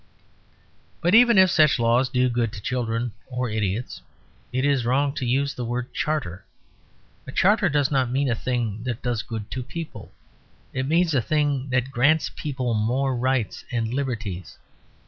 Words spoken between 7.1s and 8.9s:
A charter does not mean a thing